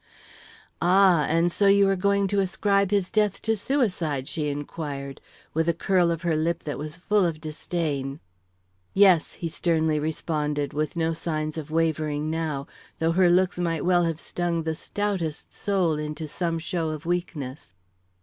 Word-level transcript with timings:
"Ah! 0.81 1.27
and 1.29 1.51
so 1.51 1.67
you 1.67 1.87
are 1.87 1.95
going 1.95 2.25
to 2.27 2.39
ascribe 2.39 2.89
his 2.89 3.11
death 3.11 3.39
to 3.43 3.55
suicide?" 3.55 4.27
she 4.27 4.49
inquired, 4.49 5.21
with 5.53 5.69
a 5.69 5.75
curl 5.75 6.09
of 6.09 6.23
her 6.23 6.35
lip 6.35 6.63
that 6.63 6.79
was 6.79 6.95
full 6.95 7.23
of 7.23 7.39
disdain. 7.39 8.19
"Yes," 8.95 9.33
he 9.33 9.47
sternly 9.47 9.99
responded 9.99 10.73
with 10.73 10.95
no 10.95 11.13
signs 11.13 11.55
of 11.55 11.69
wavering 11.69 12.31
now, 12.31 12.65
though 12.97 13.11
her 13.11 13.29
looks 13.29 13.59
might 13.59 13.85
well 13.85 14.05
have 14.05 14.19
stung 14.19 14.63
the 14.63 14.73
stoutest 14.73 15.53
soul 15.53 15.99
into 15.99 16.27
some 16.27 16.57
show 16.57 16.89
of 16.89 17.05
weakness. 17.05 17.75